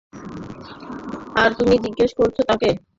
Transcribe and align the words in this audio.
আর 1.35 1.49
তুমি 1.59 1.75
জিজ্ঞেস 1.85 2.11
করেছো 2.19 2.41
তাকে? 2.49 2.69